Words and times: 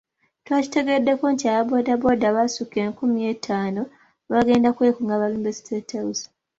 Twakitegeddeko 0.45 1.25
nti 1.33 1.43
aba 1.51 1.63
boda 1.69 1.93
boda 2.03 2.25
abasukka 2.31 2.77
enkumi 2.85 3.19
etaano 3.33 3.81
bagenda 4.31 4.69
kwekunga 4.75 5.15
balumbe 5.21 5.51
State 5.59 5.91
House. 5.99 6.23